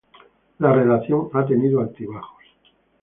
La 0.57 0.73
relación 0.73 1.29
ha 1.35 1.45
tenido 1.45 1.79
altibajos. 1.79 2.43